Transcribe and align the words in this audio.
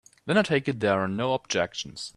Then 0.25 0.35
I 0.35 0.41
take 0.41 0.67
it 0.67 0.79
there 0.79 0.99
are 0.99 1.07
no 1.07 1.35
objections. 1.35 2.09